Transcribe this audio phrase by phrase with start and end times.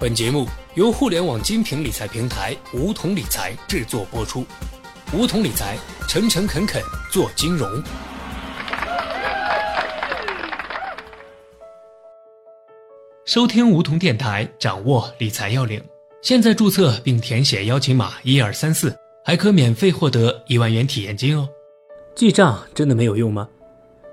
[0.00, 0.46] 本节目
[0.76, 4.46] 由互联网精品理财平台梧桐理财制作播出。
[5.12, 5.76] 梧桐理财，
[6.08, 7.70] 诚诚恳恳做金融。
[13.26, 15.84] 收听梧桐电台，掌握理财要领。
[16.22, 21.46] 现在注册并填写邀请码一二三四，还可免费获得一万元体验金哦。
[22.14, 23.46] 记账真的没有用吗？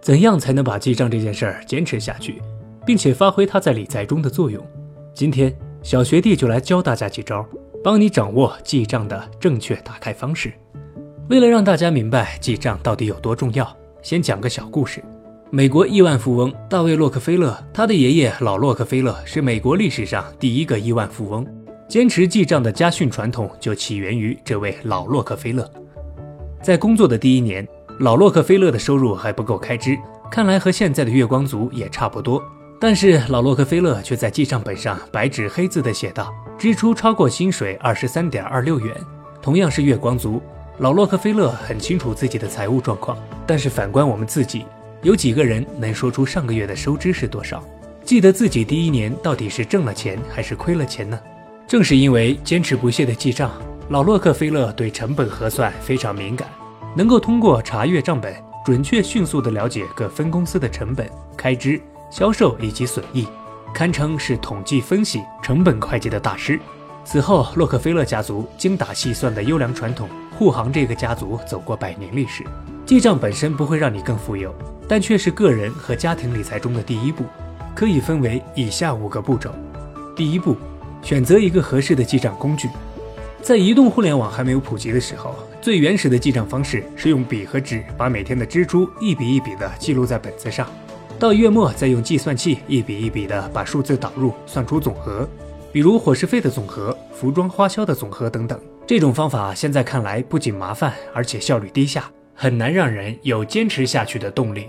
[0.00, 2.42] 怎样才能把记账这件事儿坚持下去，
[2.84, 4.60] 并且发挥它在理财中的作用？
[5.14, 5.56] 今天
[5.88, 7.42] 小学弟就来教大家几招，
[7.82, 10.52] 帮你掌握记账的正确打开方式。
[11.30, 13.66] 为了让大家明白记账到底有多重要，
[14.02, 15.02] 先讲个小故事。
[15.48, 21.46] 美国亿万富翁大卫·洛克菲勒，他的爷爷老洛克菲勒是美国历史上第一个亿万富翁。
[21.88, 25.66] 坚持记账的家训传统就起源于这位老洛克菲勒。
[26.60, 27.66] 在工作的第一年。
[28.00, 29.98] 老洛克菲勒的收入还不够开支，
[30.30, 32.40] 看来和现在的月光族也差不多。
[32.80, 38.94] 但是老洛克菲勒却在记账本上白纸黑字的写道：支出超过薪水二十三点二六元。
[39.42, 40.40] 同样是月光族，
[40.78, 43.18] 老洛克菲勒很清楚自己的财务状况。
[43.44, 44.64] 但是反观我们自己，
[45.02, 47.64] 有几个人能说出上个月的收支是多少？
[48.04, 51.18] 记得自己第一年到底是挣了钱还是亏了钱呢？
[51.66, 53.50] 正是因为坚持不懈的记账，
[53.88, 56.48] 老洛克菲勒对成本核算非常敏感。
[56.94, 58.32] 能够通过查阅账本，
[58.64, 63.26] 准确迅速地了解各分公司的成本、开支、销售以及损益，
[63.74, 66.58] 堪称是统计分析、成本会计的大师。
[67.04, 72.44] 此后，洛克菲勒家族精打细算的优良传统护航这个家族走过百年历史。
[72.84, 74.54] 记账本身不会让你更富有，
[74.88, 77.24] 但却是个人和家庭理财中的第一步，
[77.74, 79.54] 可以分为以下五个步骤。
[80.16, 80.56] 第一步，
[81.02, 82.68] 选择一个合适的记账工具。
[83.40, 85.34] 在移动互联网还没有普及的时候。
[85.60, 90.66] 最原始的记账方式是用笔和纸，把每天的支出一笔一笔的记录在本子上，
[91.18, 95.28] 到月末再用计算器一笔一笔的把数字导入，算出总和，
[95.72, 98.58] 比如伙食费的总和、服装花销的总和等等。
[98.86, 104.68] 这种方法现在看来不仅麻烦，而且效率低下，很难让人有坚持下去的动力。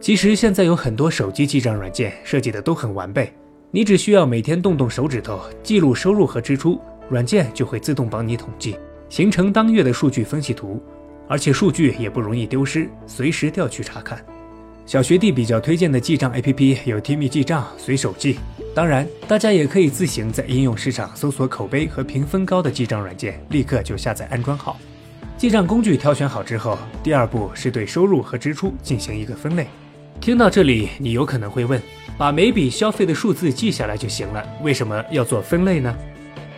[0.00, 3.32] 其实现在有很多手机记账软件设计的都很完备，
[3.72, 8.76] 你只需要每天动动手指头记录收入和支出，软件就会自动帮你统计。
[9.08, 10.80] 形成当月的数据分析图，
[11.26, 14.24] 而且数据也不容易丢失，随时调取查看。
[14.86, 18.38] 小学弟比较推荐的记账 APP 有 Timi 记账、随手记。
[18.72, 24.78] 当然，大家也可以自行在应用市场搜索口碑和评分高的记账软件，立刻就下载安装好。
[25.36, 29.66] 记账工具挑选好之后，第二步是对收入和支出进行一个分类。
[30.20, 31.82] 听到这里，你有可能会问：
[32.16, 35.92] 把每笔消费的数字记下来就行了，为什么要做分类呢？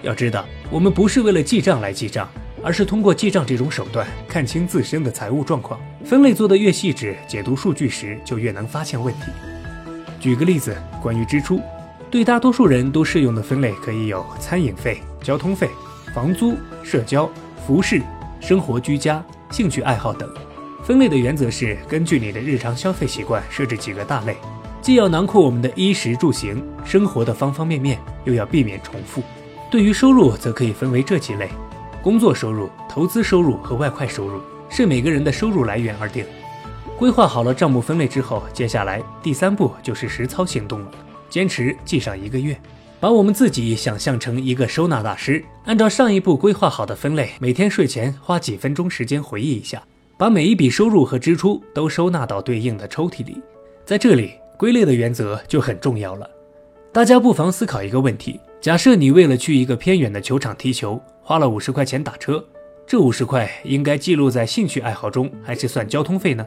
[0.03, 2.29] 要知道，我们不是为了记账来记账，
[2.63, 5.79] 而是通过记账这种手段看清自身的财务状况。
[6.05, 9.31] 分类做得越细致，解读数据时就越能发现问题。
[10.21, 11.61] 举个例子，关于支出，
[12.11, 15.69] 对大多数人都适用的分类可以有餐饮费、交通费、
[16.15, 17.31] 房租、社交、
[17.67, 18.03] 服饰、
[18.41, 20.29] 生活居家、兴趣爱好等。
[20.83, 24.37] 分类的原则是根据你的日常消费习惯设置几个大类，
[24.81, 29.23] 既要囊括我们的衣食住行生活的方方面面，又要避免重复。
[29.71, 31.51] 对于收入，则可以分为这几类：
[32.01, 36.25] 工作收入、投资收入和外快收入，视每个人的收入来源而定。
[36.97, 40.91] 规划好了账目分类之后，接下来第三步就是实操行动了。
[41.29, 42.59] 坚持记上一个月，
[43.01, 49.83] 把我们自己想象成一个收纳大师，按照上一步规划好的分类，每天睡前花几分钟时间回忆一下，
[50.17, 53.43] 把每一笔收入和支出都收纳到对应的抽屉里。
[53.85, 56.29] 在这里，归类的原则就很重要了。
[56.93, 58.41] 大家不妨思考一个问题。
[58.61, 62.43] 假设你为了去一个偏远的球场踢球，花了五十块钱打车，
[62.87, 66.43] 这五十块应该记录在兴趣爱好中，还是算交通费呢？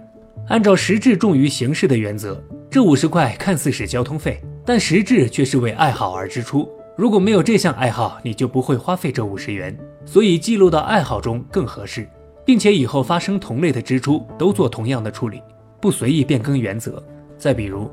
[0.48, 6.68] 按照实质重于形式的原则，这五十块看似是交通费，但实质却是为爱好而支出。
[6.98, 12.10] 如果没有这项爱好，你就不会花费这五十元，所以记录到爱好中更合适，
[12.44, 15.44] 并且以后发生同类的支出都做同样的处理，
[15.80, 17.04] 不随意变更原则。
[17.38, 17.88] 再比如。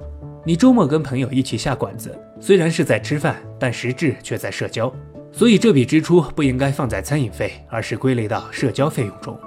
[0.45, 4.91] 你周末跟朋友一起下馆子，虽然是在吃饭，但实质却在社交，
[5.33, 9.39] 所以这笔支出不应该放在餐饮费，而是归类到社交费用中。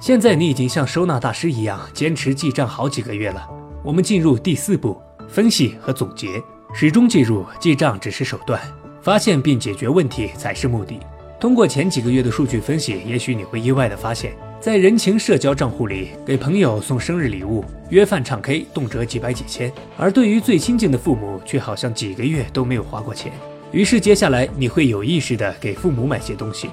[0.00, 3.46] 现在你已经像收纳大师一样坚持记账好几个月了，
[3.82, 6.42] 我们进入第四步，分析和总结。
[6.74, 8.60] 始终记住，记账只是手段，
[9.00, 11.00] 发现并解决问题才是目的。
[11.40, 14.34] 通过前几个月的数据分析，也许你会意外的发现。
[14.60, 23.32] 在人情社交账户里，给朋友送生日礼物、约饭唱 K，动辄几百几千；而对于最亲近的父母，却好像几个月都没有花过钱。
[23.76, 26.70] 于是，接下来你会有意识的给父母买些东西。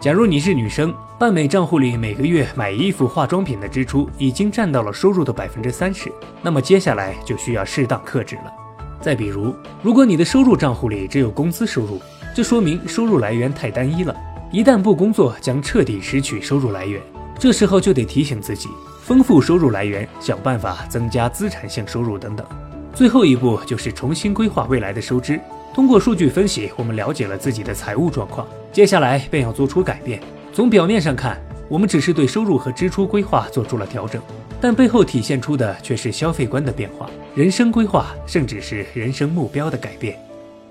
[0.00, 6.10] 假如你是女生，半美账户里每个月买衣服、化妆品的支出已经占到了收入的百分之三十，
[6.42, 8.52] 那么接下来就需要适当克制了。
[9.00, 12.02] 再比如，如果你的收入账户里只有工资收入，
[12.34, 14.12] 这说明收入来源太单一了，
[14.50, 17.00] 一旦不工作，将彻底失去收入来源。
[17.38, 18.68] 这时候就得提醒自己，
[19.04, 22.44] 丰富收入来源，想办法增加资产性收入等等。
[22.92, 25.40] 最后一步就是重新规划未来的收支。
[25.72, 30.20] 通过数据分析，我们了解了自己的财务状况，接下来便要做出改变。
[30.52, 34.20] 从表面上看，我们只是对收入和支出规划做出了调整，
[34.60, 40.18] 但背后体现出的却是消费观的变化、人生规划，甚至是人生目标的改变。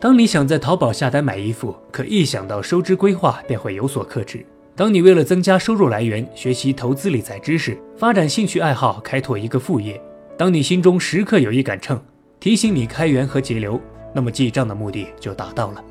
[0.02, 4.40] 当你想在淘宝下单买衣服，可一想到收支规划便会有所克制；
[4.76, 9.96] 当你为了增加收入来源，学习投资理财知识，发展兴趣爱好，开拓一个副业；
[10.38, 12.02] 当你心中时刻有一杆秤，
[12.40, 13.80] 提醒你开源和节流，
[14.14, 15.84] 那么记账的目的就达到了。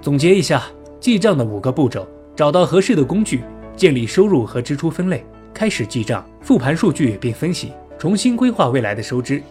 [0.00, 0.62] 总结一下，
[1.00, 3.42] 记账的五个步骤：找到合适的工具。
[3.76, 5.22] 建立收入和支出分类，
[5.52, 9.42] 开始记账，复盘数据并分析，重新规划未来的收支。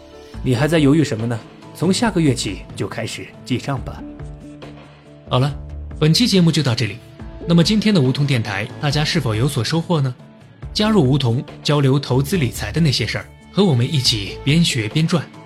[0.42, 1.38] 你还在犹豫什么呢？
[1.76, 4.02] 从下个月起就开始记账吧。
[5.28, 5.56] 好了，
[6.00, 6.96] 本期节目就到这里。
[7.46, 10.12] 那么今天的梧桐电台，大家是否有所收获呢？
[10.72, 15.24] 加入梧桐，交流投资理财的那些事儿，和我们一起边学边赚。